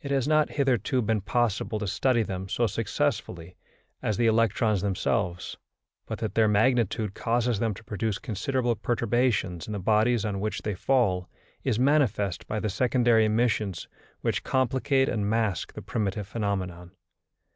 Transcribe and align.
It 0.00 0.12
has 0.12 0.28
not 0.28 0.50
hitherto 0.50 1.02
been 1.02 1.22
possible 1.22 1.80
to 1.80 1.88
study 1.88 2.22
them 2.22 2.48
so 2.48 2.68
successfully 2.68 3.56
as 4.00 4.16
the 4.16 4.28
electrons 4.28 4.80
themselves; 4.80 5.56
but 6.06 6.20
that 6.20 6.36
their 6.36 6.46
magnitude 6.46 7.14
causes 7.14 7.58
them 7.58 7.74
to 7.74 7.82
produce 7.82 8.20
considerable 8.20 8.76
perturbations 8.76 9.66
in 9.66 9.72
the 9.72 9.80
bodies 9.80 10.24
on 10.24 10.38
which 10.38 10.62
they 10.62 10.76
fall 10.76 11.28
is 11.64 11.80
manifest 11.80 12.46
by 12.46 12.60
the 12.60 12.70
secondary 12.70 13.24
emissions 13.24 13.88
which 14.20 14.44
complicate 14.44 15.08
and 15.08 15.28
mask 15.28 15.72
the 15.72 15.82
primitive 15.82 16.28
phenomenon. 16.28 16.92